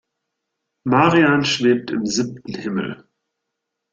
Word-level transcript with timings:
Marian 0.83 1.45
schwebt 1.45 1.91
im 1.91 2.07
siebten 2.07 2.55
Himmel. 2.55 3.07